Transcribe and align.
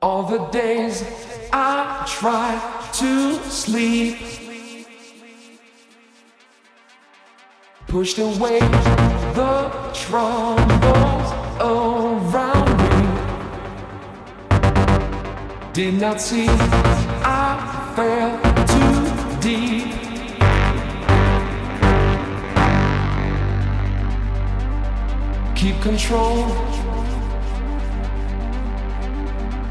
All 0.00 0.22
the 0.22 0.38
days 0.52 1.02
I 1.52 2.04
tried 2.06 2.60
to 2.94 3.34
sleep. 3.50 4.16
Pushed 7.88 8.18
away 8.18 8.60
the 9.34 9.70
troubles 9.94 11.32
around 11.60 12.68
me. 12.90 13.06
Did 15.72 15.94
not 16.00 16.20
see 16.20 16.46
I 16.48 17.92
fell 17.96 18.38
too 18.66 19.40
deep. 19.40 19.98
keep 25.58 25.80
control 25.82 26.46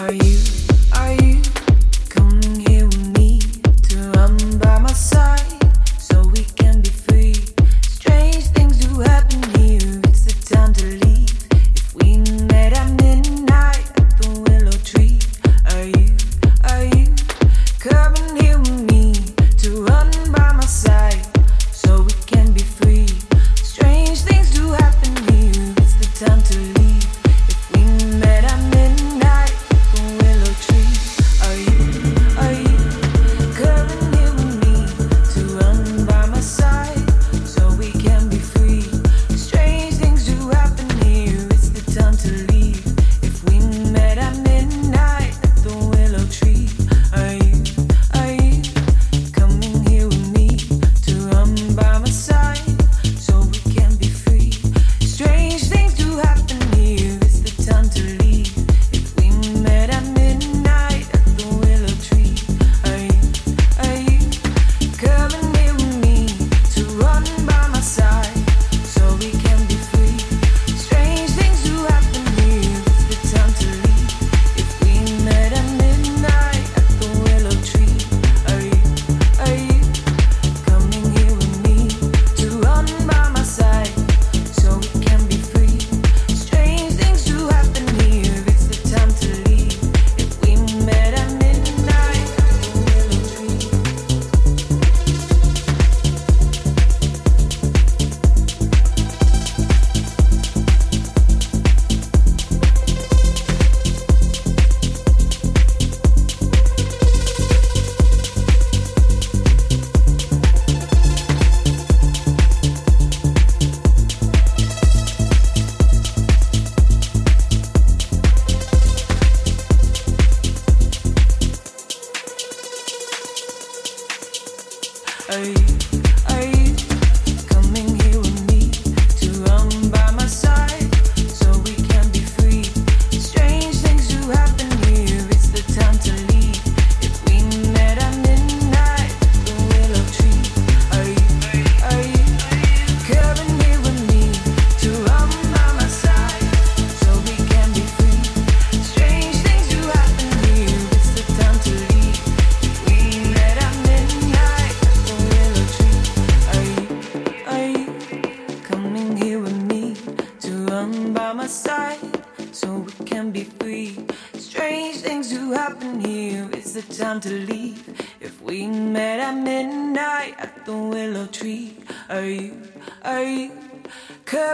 Are 0.00 0.14
you? 0.14 0.59